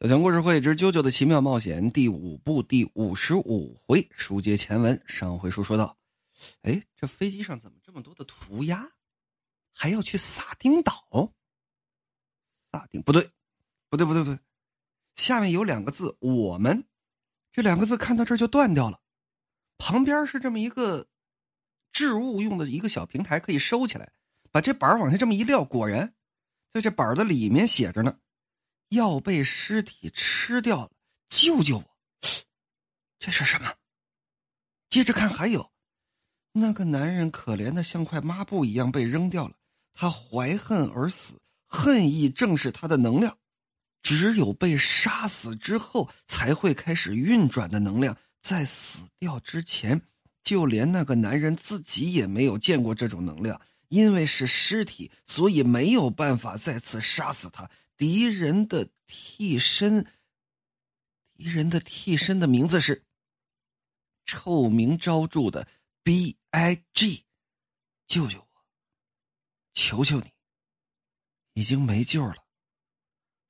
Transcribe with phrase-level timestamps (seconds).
[0.00, 5.02] 小强故事会之《啾啾的奇妙冒险》第五部第五十五回，书接前文。
[5.08, 5.98] 上回书说到，
[6.62, 8.88] 哎，这飞机上怎么这么多的涂鸦？
[9.74, 11.32] 还要去撒丁岛？
[12.70, 13.28] 撒丁不对，
[13.90, 14.38] 不对，不对，不对。
[15.16, 16.84] 下面有两个字“我们”，
[17.50, 19.00] 这两个字看到这就断掉了。
[19.78, 21.08] 旁边是这么一个
[21.90, 24.12] 置物用的一个小平台，可以收起来，
[24.52, 26.14] 把这板往下这么一撂，果然
[26.72, 28.16] 在这板的里面写着呢。
[28.88, 30.90] 要被尸体吃掉了，
[31.28, 31.84] 救救我！
[33.18, 33.74] 这是什么？
[34.88, 35.70] 接着看，还有
[36.52, 39.54] 那个男人可怜的像块抹布一样被扔掉了，
[39.92, 43.36] 他怀恨而死，恨意正是他的能量。
[44.02, 48.16] 只有被杀死之后，才会开始运转的能量。
[48.40, 50.00] 在死掉之前，
[50.42, 57.68] 就连那个男人自己也没有见过这种能量，因为是尸体，所以没有办法再次杀死他。
[57.98, 60.04] 敌人的替身，
[61.34, 63.04] 敌人的替身的名字是
[64.24, 65.68] 臭名昭著的
[66.04, 67.26] B I G，
[68.06, 68.64] 救救我！
[69.74, 70.32] 求求你，
[71.54, 72.46] 已经没救了。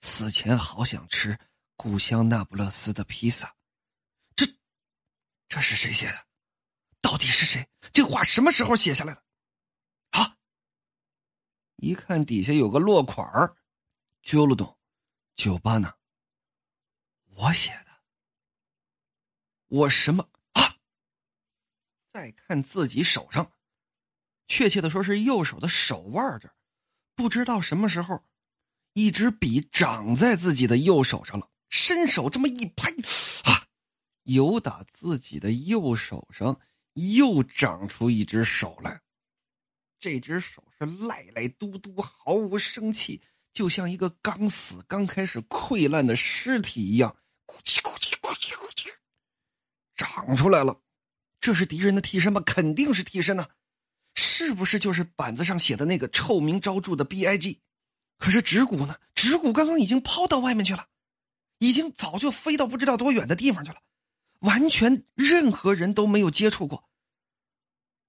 [0.01, 1.39] 死前好想吃
[1.77, 3.55] 故乡那不勒斯的披萨。
[4.35, 4.47] 这，
[5.47, 6.27] 这是谁写的？
[7.03, 7.69] 到底是谁？
[7.93, 9.23] 这话什么时候写下来的？
[10.13, 10.39] 啊！
[11.77, 13.58] 一看底下有个落款儿。
[14.29, 14.77] 揪了懂，
[15.37, 15.95] 酒吧呢？
[17.31, 18.03] 我写的。
[19.69, 20.77] 我什么啊？
[22.13, 23.55] 再看自己手上，
[24.47, 26.55] 确切的说是右手的手腕这，
[27.15, 28.23] 不知道什么时候，
[28.93, 31.51] 一支笔长在自己的右手上了。
[31.71, 32.91] 伸手这么一拍，
[33.45, 33.67] 啊！
[34.25, 36.61] 由打自己的右手上
[36.93, 39.01] 又长出一只手来。
[39.99, 43.23] 这只手是赖赖嘟嘟，毫无生气。
[43.59, 48.89] 就像一个刚死、刚开始溃烂的尸体一样，咕叽咕叽咕叽咕叽，
[49.97, 50.81] 长出来了。
[51.41, 52.41] 这是敌人的替身吗？
[52.41, 53.49] 肯定是替身呐！
[54.15, 57.61] 是不是就是板子上写的那个臭名昭著的 B I G？
[58.17, 59.01] 可是指骨呢？
[59.17, 60.87] 指骨刚刚已经抛到外面去了，
[61.59, 63.83] 已经早就飞到不知道多远的地方去了，
[64.43, 66.89] 完全任何人都没有接触过。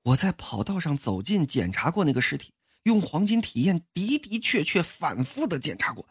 [0.03, 2.53] 我在跑道上走近检查过那个尸体。
[2.83, 6.07] 用黄金体验的的确确反复的检查过，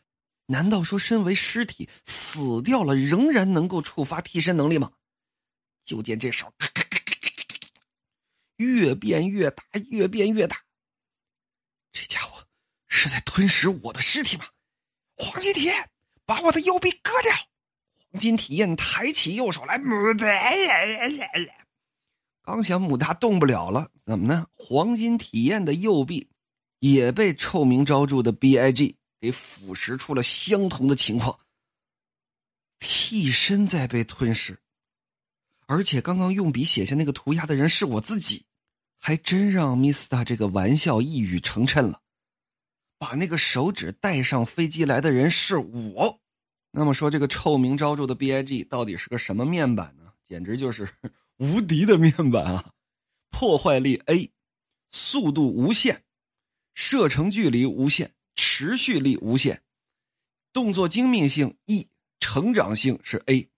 [0.46, 4.92] 难道说身为尸体死掉了仍然能够触发替身能力吗？
[5.84, 6.52] 就见这手
[8.56, 10.60] 越变越大，越变越大。
[11.92, 12.44] 这家伙
[12.88, 14.44] 是在吞食我的尸体吗？
[15.16, 15.88] 黄金体验，
[16.26, 17.32] 把我的右臂割掉。
[18.10, 19.78] 黄金体验抬起右手来，
[22.42, 24.46] 刚想母大动不了了，怎么呢？
[24.54, 26.28] 黄金体验的右臂。
[26.80, 31.38] 也被臭名昭著的 B I G 给腐蚀出了相同的情况。
[32.78, 34.60] 替身在被吞噬，
[35.66, 38.44] 而且刚刚用笔写下那个涂鸦的人是我自己，
[38.96, 42.02] 还真让 Mista 这个玩笑一语成谶了。
[42.98, 46.20] 把那个手指带上飞机来的人是我。
[46.70, 50.12] 那么说，这个臭名昭著的 B I G 到底是个什么面板呢？
[50.28, 50.88] 简直就是
[51.38, 52.72] 无敌的面板啊！
[53.30, 54.30] 破坏力 A，
[54.90, 56.04] 速度无限。
[56.80, 59.64] 射程距离无限，持续力无限，
[60.52, 61.88] 动作精密性 E，
[62.20, 63.50] 成长性是 A，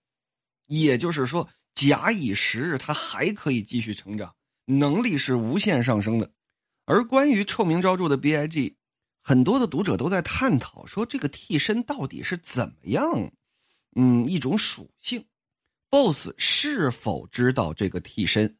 [0.65, 6.31] 也就是说，假以时日，它还可以继续成长，能力是无限上升的。
[6.85, 8.73] 而关于臭名昭著的 BIG，
[9.21, 13.31] 很多的读者都在探讨说，这个替身到底是怎么样？
[13.95, 15.23] 嗯，一种属性
[15.91, 18.57] ，BOSS 是否知道这个替身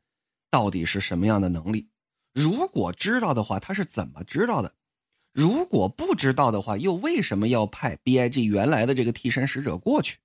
[0.51, 1.89] 到底是什么样的能力？
[2.34, 4.74] 如果知道的话，他是怎么知道的？
[5.34, 10.18] 如果不知道的话，又为什么要派 B I G 原来的这个替身使者过去？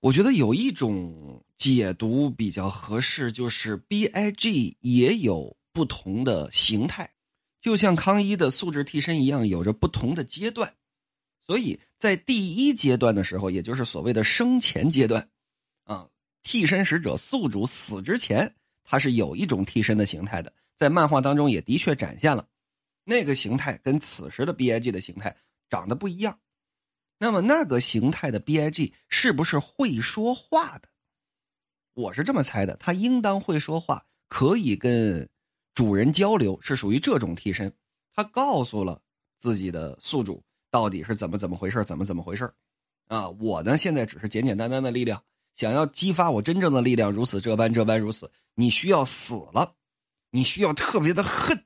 [0.00, 7.10] 我觉得有一种解读比较合适，就是 B I G 也有不同的形态，
[7.60, 10.74] 就像康一的素质替身一样，有着不同的阶段。
[11.46, 15.28] 所以在第一阶段的时候，也就是所谓的生前阶段，
[15.84, 16.08] 啊，
[16.42, 18.54] 替身使者宿主死之前，
[18.84, 20.52] 他是有一种替身的形态的。
[20.76, 22.46] 在漫画当中也的确展现了，
[23.04, 25.36] 那个形态跟此时的 B I G 的形态
[25.70, 26.38] 长得不一样。
[27.18, 30.88] 那么那个形态的 B I G 是不是会说话的？
[31.94, 35.28] 我是这么猜的，他应当会说话，可以跟
[35.74, 37.72] 主人交流，是属于这种替身。
[38.12, 39.00] 他告诉了
[39.38, 42.52] 自己的宿主到底是怎么怎么回事，怎么怎么回事
[43.06, 43.28] 啊？
[43.28, 45.22] 我呢现在只是简简单单的力量，
[45.54, 49.76] 想要激发我真正的力量，如此这般这般如此，你需要死了。
[50.34, 51.64] 你需要特别的恨，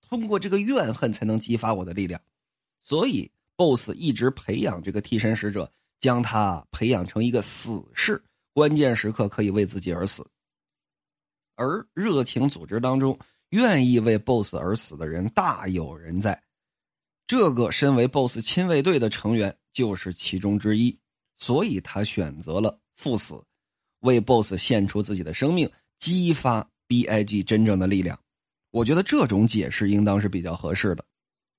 [0.00, 2.20] 通过这个怨恨才能激发我的力量，
[2.82, 8.20] 所以 BOSS 一直培养这个替身使者，将他培养成一个死士，
[8.52, 10.26] 关键时刻可以为自己而死。
[11.54, 13.16] 而热情组织当中，
[13.50, 16.42] 愿意为 BOSS 而死的人大有人在。
[17.28, 20.98] 这个身为 BOSS 亲卫队的成员就是其中之一，
[21.36, 23.40] 所以他选择了赴死，
[24.00, 28.18] 为 BOSS 献出自己的生命，激发 BIG 真正的力量。
[28.72, 31.04] 我觉得这种解释应当是比较合适的。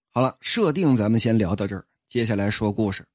[0.10, 3.06] 好了，设定咱们先聊到这儿，接下来说故事。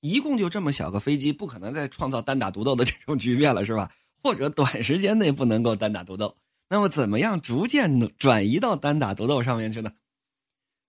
[0.00, 3.92] 一共就这么小个飞机，不可能再创造单打独斗的这种局面了，是吧？
[4.22, 6.34] 或者短时间内不能够单打独斗。
[6.70, 9.92] 那么，怎么样逐渐转移到单打独斗上面去呢？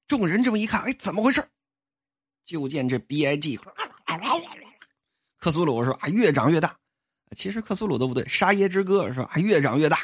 [0.08, 1.46] 众人这么一看，哎，怎么回事？
[2.46, 3.60] 就见这 B I G，
[5.40, 6.78] 克苏鲁说啊，越长越大。
[7.36, 9.32] 其实克苏鲁都不对，沙耶之歌是吧？
[9.38, 9.98] 越长越大。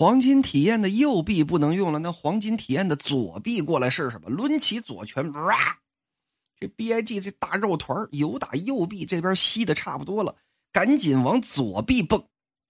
[0.00, 4.30] 黄金体验的右臂不能用了，那黄金体验的左臂过来试试吧。
[4.30, 5.78] 抡起左拳，哇！
[6.58, 10.36] 这 B I G 这大肉团有打右臂这边吸的差不多了，
[10.72, 12.24] 赶紧往左臂蹦，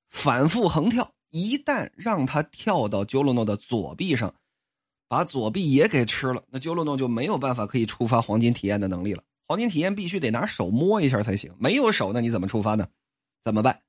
[0.08, 1.12] 反复横跳。
[1.30, 4.34] 一旦让他跳到 j o l n o 的左臂上。
[5.06, 9.22] 把左臂也给吃了，那鸠洛诺就没有办法可以触发黄金体验的能力了。
[9.46, 12.88] 黄金体验必须得拿手摸一下才行，没有手，那你怎么触发呢？
[13.40, 13.82] 怎么办？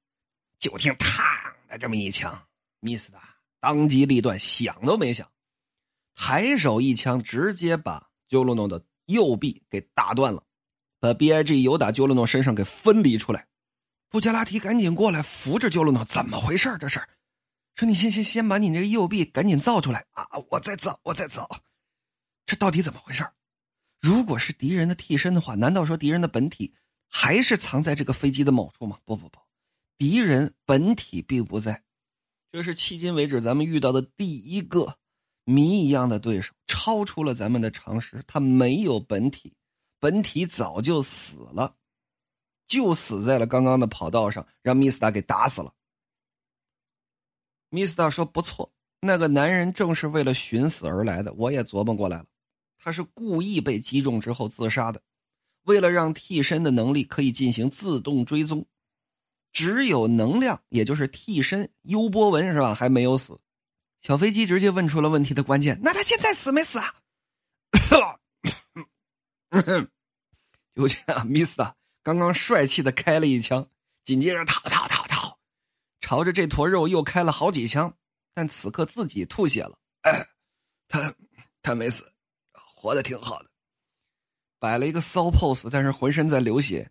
[0.59, 1.23] 就听“嘡”
[1.67, 2.39] 的这么一枪
[2.81, 3.17] ，，miss 的
[3.61, 5.31] 当机立断，想都没想，
[6.15, 10.43] 抬手一枪直接把鸠洛诺的右臂给打断了，
[10.99, 13.47] 把 B I G 由打鸠洛诺身上给分离出来。
[14.09, 17.01] 布加拉提赶紧过来扶着鸠洛诺，怎么回事这是？
[17.75, 20.27] 说你先先先把你这个右臂赶紧造出来啊！
[20.49, 21.47] 我再造，我再造，
[22.45, 23.25] 这到底怎么回事
[24.01, 26.73] 如果是敌人的替身的话，难道说敌人的本体
[27.07, 28.97] 还是藏在这个飞机的某处吗？
[29.05, 29.39] 不不不，
[29.97, 31.83] 敌人本体并不在。
[32.51, 34.97] 这是迄今为止咱们遇到的第一个
[35.45, 38.23] 谜一样的对手，超出了咱们的常识。
[38.27, 39.53] 他没有本体，
[39.99, 41.77] 本体早就死了，
[42.67, 45.73] 就死在了刚刚的跑道上，让米斯达给打死了。
[47.69, 51.31] 米斯达说：“不错，那个男人正是为了寻死而来的。
[51.33, 52.25] 我也琢磨过来了，
[52.77, 55.01] 他是故意被击中之后自杀的，
[55.63, 58.67] 为了让替身的能力可以进行自动追踪。
[59.51, 62.73] 只有能量，也就是替身优波文是吧？
[62.73, 63.39] 还没有死。
[64.01, 66.95] 小飞机直接问出了问题的关键：那他现在死没死啊？”
[70.73, 73.69] 就见啊，米斯达刚刚帅气的开了一枪，
[74.03, 75.37] 紧接着逃逃逃逃。
[75.99, 77.95] 朝着这坨肉又开了好几枪，
[78.33, 79.77] 但此刻自己吐血了。
[80.01, 80.25] 哎，
[80.87, 81.13] 他
[81.61, 82.13] 他没死，
[82.53, 83.49] 活的挺好的，
[84.57, 86.89] 摆了一个骚 pose，但是浑身在流血，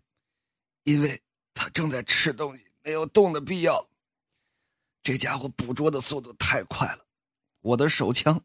[0.83, 1.21] 因为
[1.61, 3.87] 他正在吃东西，没有动的必要。
[5.03, 7.05] 这家伙捕捉的速度太快了，
[7.61, 8.43] 我的手枪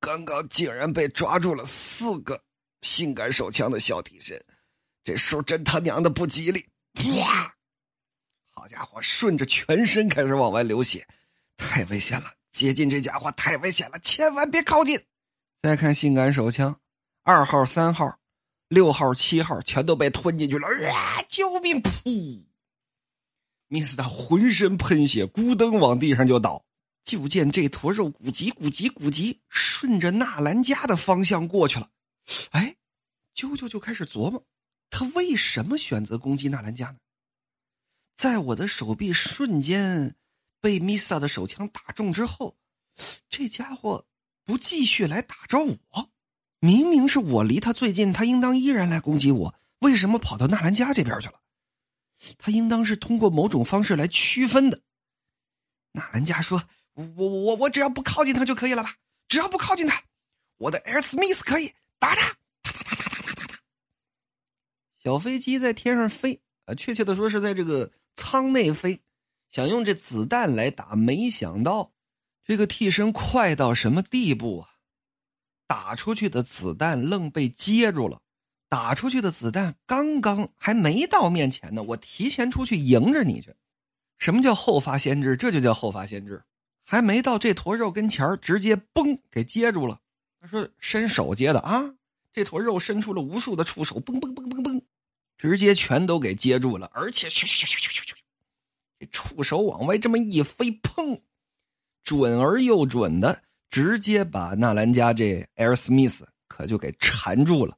[0.00, 2.42] 刚刚竟然被抓住了四个
[2.80, 4.42] 性感手枪的小替身，
[5.04, 6.66] 这数真他娘的不吉利！
[6.94, 7.54] 啪！
[8.52, 11.06] 好家伙，顺着全身开始往外流血，
[11.58, 12.32] 太危险了！
[12.52, 14.98] 接近这家伙太危险了，千万别靠近。
[15.60, 16.80] 再看性感手枪，
[17.22, 18.18] 二号、三号、
[18.70, 20.68] 六号、七号全都被吞进去了。
[20.94, 21.20] 啊！
[21.28, 21.82] 救命！
[21.82, 22.44] 噗！
[23.66, 26.64] 米斯达浑身喷血，咕噔往地上就倒。
[27.02, 31.90] 就见这坨肉咕叽咕叽咕叽，顺着纳兰家的方向过去了。
[32.50, 32.76] 哎，
[33.34, 34.46] 啾啾就开始琢磨，
[34.88, 36.98] 他为什么选择攻击纳兰家呢？
[38.16, 40.14] 在我的手臂瞬间
[40.60, 42.56] 被米萨的手枪打中之后，
[43.28, 44.06] 这家伙
[44.44, 46.10] 不继续来打着我，
[46.60, 51.40] 明明是我离他最近，他应当依然来攻击我，为什么跑到纳兰家这边去了？
[52.38, 54.82] 他应当是通过某种方式来区分的。
[55.92, 56.62] 纳兰家说
[56.94, 58.94] ：“我我我我只要不靠近他就可以了吧？
[59.26, 60.04] 只要不靠近他，
[60.58, 62.36] 我的 Air Smith 可以打他。”。
[65.02, 67.90] 小飞机在天上飞啊，确切的说是在这个。
[68.16, 69.00] 舱内飞，
[69.50, 71.92] 想用这子弹来打，没想到
[72.44, 74.69] 这个替身快到什么地步啊！
[75.70, 78.20] 打出去的子弹愣被接住了，
[78.68, 83.54] 打出去的子弹刚刚还没到面前呢，我提前出去迎着你去。
[84.18, 85.36] 什么叫后发先至？
[85.36, 86.42] 这就叫后发先至，
[86.84, 90.00] 还没到这坨肉跟前直接嘣给接住了。
[90.40, 91.94] 他说伸手接的啊，
[92.32, 94.82] 这坨肉伸出了无数的触手，嘣嘣嘣嘣嘣。
[95.38, 98.14] 直接全都给接住了，而且咻咻咻咻咻咻咻，
[98.98, 101.20] 这触手往外这么一飞，砰，
[102.02, 107.76] 准而又准的，直接把纳兰家这艾尔斯密斯可就给缠住了。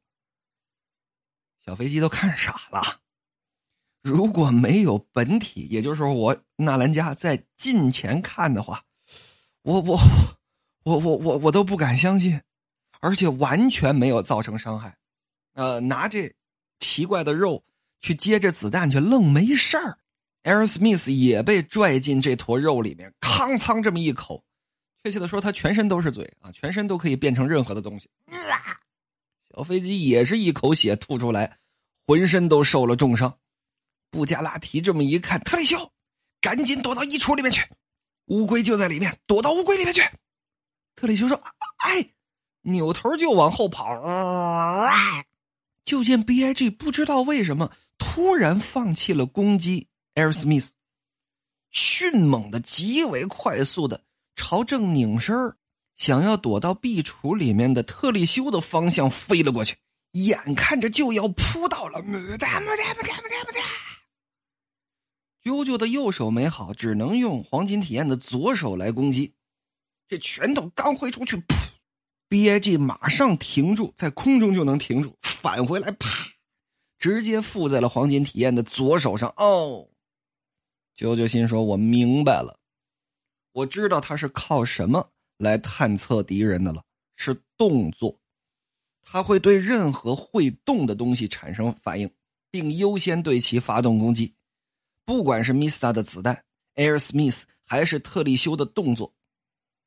[1.64, 3.00] 小飞机都看傻了。
[4.02, 8.84] 如果没有本体，也就是说我纳兰家在近前看的话，
[9.62, 10.00] 我我
[10.84, 12.40] 我我我我都不敢相信，
[13.00, 14.96] 而且完全没有造成伤害。
[15.54, 16.34] 呃，拿这。
[16.84, 17.64] 奇怪的肉
[18.00, 20.00] 去接这子弹去，愣没事儿。
[20.42, 24.44] 艾尔斯密斯也被拽进这坨肉里面，康仓这么一口，
[25.04, 28.09] 确切的说，他全身都是嘴啊，全身都可以变成任何的东西。
[29.50, 31.59] 小飞机也是一口血吐出来，
[32.06, 33.38] 浑身都受了重伤。
[34.11, 35.90] 布加拉提这么一看，特里修，
[36.40, 37.66] 赶紧躲到衣橱里面去，
[38.26, 40.02] 乌龟就在里面，躲到乌龟里面去。
[40.94, 41.40] 特里修说
[41.85, 42.11] ：“哎。”
[42.64, 43.85] 扭头就往后跑，
[45.85, 50.71] 就见 B I G 不知道为什么突然放弃了攻击 Air Smith，，
[51.73, 55.34] 迅猛的、极为快速的朝正拧身
[55.96, 59.76] 想要躲到壁橱里面的特利修的方向飞了过去，
[60.12, 62.02] 眼看着就要扑到了。
[65.44, 69.34] 啾啾的右手没好，只能用黄金体验的左手来攻击，
[70.08, 71.54] 这拳头刚挥出去，噗
[72.28, 76.28] ！B I G 马上停住，在空中就能停住，返回来，啪，
[76.98, 79.34] 直接附在了黄金体验的左手上。
[79.36, 79.88] 哦，
[80.96, 82.60] 啾啾心说：“我明白了，
[83.52, 86.82] 我知道他是靠什么来探测敌人的了，
[87.16, 88.18] 是动作。
[89.02, 92.11] 他会对任何会动的东西产生反应，
[92.50, 94.35] 并优先对其发动攻击，
[95.04, 96.44] 不管是 Mista 的子弹、
[96.76, 99.12] Air Smith 还是特利修的动作。”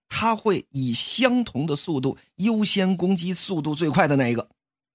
[0.07, 4.47] 他会以相同的速度优先攻击速度最快的那一个。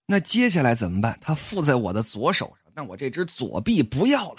[0.06, 1.18] 那接下来怎么办？
[1.20, 4.38] 他附在我的左手上，那我这只左臂不要了。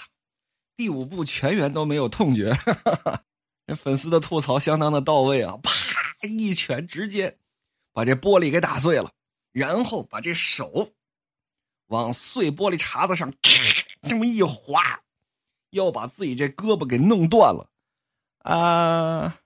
[0.76, 2.50] 第五步全员都没有痛觉，
[3.66, 5.56] 这粉丝的吐槽相当的到位啊！
[5.62, 5.70] 啪，
[6.22, 7.38] 一拳直接
[7.92, 9.10] 把这玻璃给打碎了，
[9.52, 10.92] 然后把这手
[11.86, 15.02] 往碎玻璃碴子上咔这么一划，
[15.70, 17.68] 要把自己这胳膊给弄断了
[18.38, 19.38] 啊！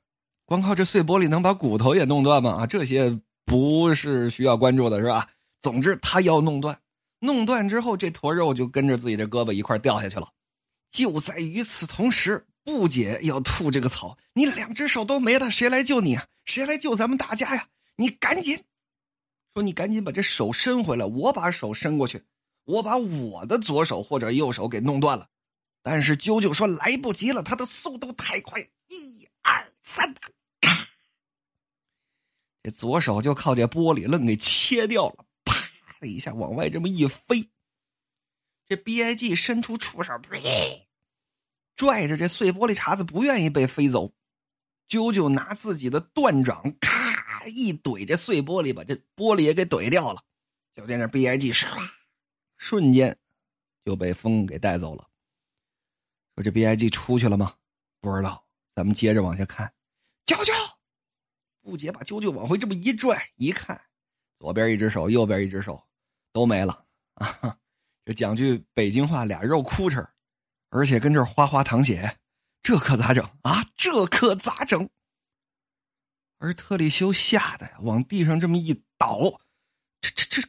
[0.46, 2.62] 光靠这碎玻璃能把骨头也弄断吗？
[2.62, 5.28] 啊，这些不是需要关注的，是吧？
[5.60, 6.80] 总之，他要弄断，
[7.18, 10.28] 弄断之后，这坨肉就跟着自己的胳膊一块掉下去了。
[10.90, 16.26] 就在与此同时，不解要吐这个草，你两只手都没了，谁来救你啊？
[16.44, 17.68] 谁来救咱们大家呀？
[17.94, 18.64] 你赶紧
[19.54, 22.24] 说，你赶紧把这手伸回来，我把手伸过去，
[22.64, 25.28] 我把我的左手或者右手给弄断了。
[25.80, 30.12] 但是啾啾说来不及了，他的速度太快，一二三。
[30.60, 30.88] 咔
[32.64, 35.54] 这左手就靠这玻璃愣给切掉了，啪
[36.00, 37.48] 的一下往外这么一飞。
[38.68, 40.12] 这 B I G 伸出触手，
[41.76, 44.12] 拽着这碎玻璃碴子不愿意被飞走。
[44.88, 50.22] 啾啾拿自己的断掌，咔一怼这碎玻璃，把这玻璃也给怼掉了。
[50.74, 51.66] 就在那 B I G 唰，
[52.56, 53.18] 瞬间
[53.84, 55.08] 就被风给带走了。
[56.34, 57.54] 说这 B I G 出去了吗？
[58.00, 58.46] 不知道。
[58.74, 59.72] 咱们接着往下看，
[60.26, 60.52] 啾啾。
[61.62, 63.80] 布姐把啾啾往回这么一拽，一看，
[64.36, 65.82] 左边一只手，右边一只手，
[66.30, 67.58] 都没了啊！
[68.04, 70.06] 这讲句北京话，俩肉哭哧，
[70.68, 72.18] 而且跟这哗哗淌血，
[72.62, 73.64] 这可咋整啊？
[73.76, 74.88] 这可咋整？
[76.38, 79.40] 而特里修吓得呀，往地上这么一倒，
[80.02, 80.48] 这这这，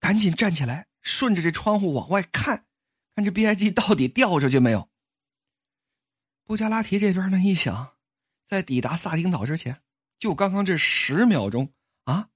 [0.00, 2.66] 赶紧站起来，顺着这窗户往外看，
[3.14, 4.90] 看这 B I G 到底掉出去没有？
[6.44, 7.94] 布加拉提这边呢，一想，
[8.44, 9.80] 在抵达萨丁岛之前。
[10.18, 11.72] 就刚刚这十秒钟
[12.04, 12.30] 啊，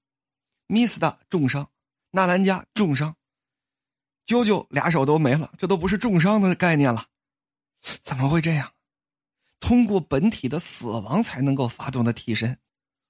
[0.67, 1.71] 米斯达重伤，
[2.11, 3.16] 纳兰加重伤，
[4.27, 7.07] 啾啾俩手都没了，这都不是重伤的概念了，
[8.01, 8.73] 怎么会这样？
[9.59, 12.59] 通过本体的死亡才能够发动的替身，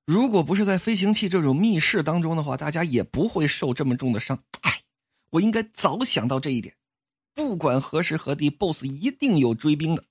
[0.05, 4.43] 如果不是在飞行器这种密室当中的话，大家也不会受这么重的伤。
[4.61, 4.83] 哎，
[5.31, 6.77] 我应该早想到这一点。
[7.33, 10.05] 不管何时何地，BOSS 一定有追兵的，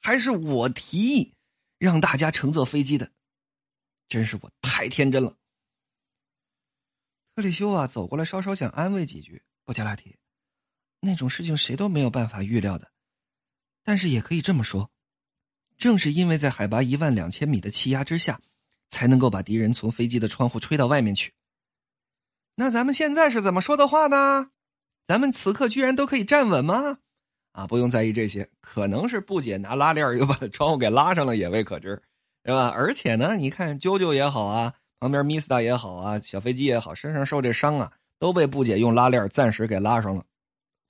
[0.00, 1.34] 还是我提议
[1.78, 3.10] 让大家乘坐飞机的。
[4.08, 5.36] 真是我太天真了。
[7.34, 9.42] 特里修啊，走过来，稍稍想安慰几句。
[9.64, 10.16] 布加拉提，
[11.00, 12.90] 那种事情谁都没有办法预料的，
[13.84, 14.90] 但是也可以这么说，
[15.76, 18.40] 正是因为在海拔一万两千米的气压之下，
[18.90, 21.32] 才能够把敌人从飞机的窗户吹到外面去。
[22.56, 24.50] 那咱们现在是怎么说的话呢？
[25.06, 26.98] 咱们此刻居然都可以站稳吗？
[27.52, 32.02] 啊，不用在意这些，可能是布姐拿拉链又把窗户给拉上了，也未可知。
[32.42, 32.68] 对吧？
[32.68, 40.24] 而且呢，你看啾啾也好啊，旁边 Mista 也好啊，小飞机也好，身上受这伤啊，都被布姐用拉链暂时给拉上了。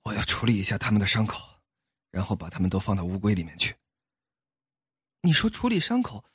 [0.09, 1.61] 我要处理一下他们的伤口，
[2.09, 3.75] 然后把他们都放到乌龟里面去。
[5.21, 6.25] 你说处理伤口，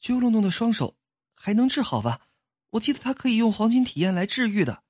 [0.00, 0.96] 啾隆隆的双手
[1.34, 2.28] 还能治好吧？
[2.70, 4.84] 我记得他可以用黄金体验来治愈的。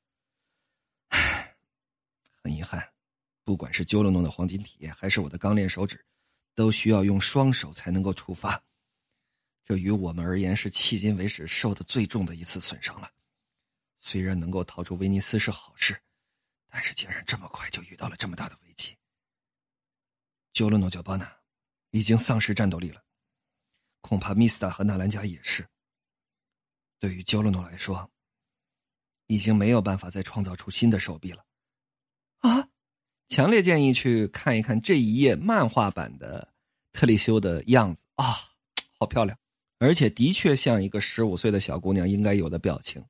[1.08, 1.56] 唉，
[2.42, 2.92] 很遗憾，
[3.44, 6.04] 不管是啾隆隆的黄金体验，还是我的钢链手指，
[6.54, 8.62] 都需要用双手才能够触发。
[9.64, 13.10] 这于我们而言是迄今为止受的最重的一次损伤了。
[14.00, 15.98] 虽然能够逃出威尼斯是好事，
[16.68, 18.96] 但是竟然这么快就遇到了这么大的危机，
[20.52, 21.40] 鸠罗诺乔巴纳
[21.90, 23.02] 已经丧失战斗力了，
[24.00, 25.68] 恐怕米斯塔和纳兰加也是。
[26.98, 28.10] 对于鸠罗诺来说，
[29.26, 31.44] 已经没有办法再创造出新的手臂了。
[32.38, 32.68] 啊！
[33.28, 36.54] 强烈建议去看一看这一页漫画版的
[36.92, 38.24] 特里修的样子啊，
[38.98, 39.38] 好漂亮，
[39.78, 43.04] 而且的确像一个十五岁的小姑娘应该有的表情。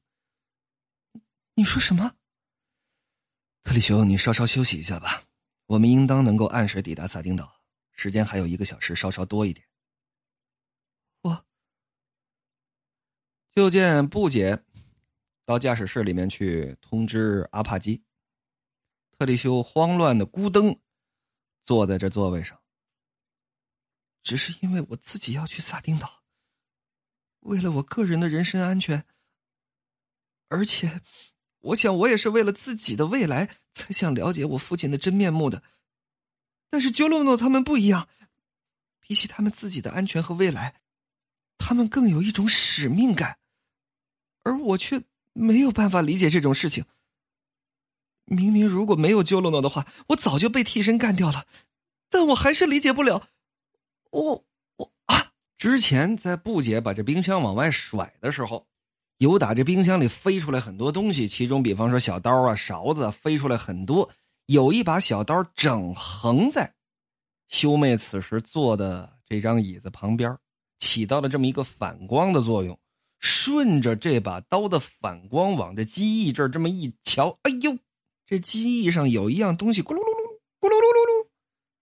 [1.55, 2.17] 你说什么？
[3.63, 5.25] 特里修，你稍稍休息一下吧。
[5.67, 7.61] 我们应当能够按时抵达萨丁岛，
[7.93, 9.69] 时间还有一个小时，稍稍多一点。
[11.21, 11.45] 我
[13.51, 14.65] 就见布姐
[15.45, 18.03] 到驾驶室里面去通知阿帕基。
[19.19, 20.79] 特里修慌乱的咕噔
[21.65, 22.59] 坐在这座位上。
[24.23, 26.23] 只是因为我自己要去萨丁岛，
[27.41, 29.05] 为了我个人的人身安全，
[30.49, 31.03] 而且。
[31.61, 35.63] 我想，我也是为了自己的未来才想了解我父亲的真面目的。
[36.71, 38.09] 但是鸠洛诺他们不一样，
[39.01, 40.81] 比起他们自己的安全和未来，
[41.59, 43.39] 他们更有一种使命感，
[44.45, 46.85] 而我却没有办法理解这种事情。
[48.25, 51.47] 明明如果没有鸠洛诺的话，我早就被替身干掉了，
[52.09, 53.29] 但我还是理解不了。
[54.11, 54.45] 我
[54.77, 55.33] 我啊！
[55.57, 58.68] 之前在布姐把这冰箱往外甩的时候。
[59.19, 64.09] 有打这冰箱里飞出来很多东西，其中比方说小刀啊、勺子啊飞出来很多。
[64.47, 66.73] 有一把小刀整横在
[67.49, 70.35] 修妹此时坐的这张椅子旁边，
[70.79, 72.79] 起到了这么一个反光的作用。
[73.19, 77.77] 顺着这把刀的反光往这机翼这儿这么一瞧，哎呦，
[78.25, 81.29] 这机翼上有一样东西咕噜噜噜咕噜噜噜噜，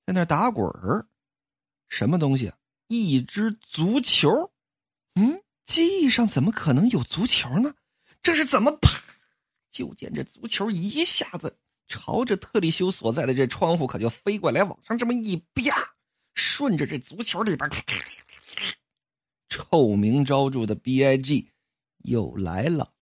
[0.06, 1.06] 在那打滚儿。
[1.90, 2.50] 什么东西？
[2.88, 4.50] 一只足球。
[5.14, 5.42] 嗯。
[5.66, 7.74] 机翼上怎么可能有足球呢？
[8.22, 8.88] 这是怎么啪？
[9.70, 15.94] 就见这足球一下子朝着特里修所在的这窗户可就飞过来，往上这么一啪，
[16.34, 17.70] 顺着这足球里边，
[19.48, 21.50] 臭名昭著的 B I G
[21.98, 22.92] 又来了。